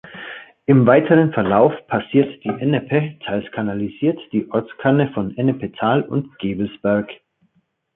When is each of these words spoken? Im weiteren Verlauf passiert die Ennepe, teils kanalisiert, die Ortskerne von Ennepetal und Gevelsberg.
Im 0.65 0.87
weiteren 0.87 1.31
Verlauf 1.31 1.73
passiert 1.85 2.43
die 2.43 2.49
Ennepe, 2.49 3.19
teils 3.23 3.45
kanalisiert, 3.51 4.17
die 4.33 4.49
Ortskerne 4.49 5.11
von 5.13 5.37
Ennepetal 5.37 6.01
und 6.01 6.39
Gevelsberg. 6.39 7.11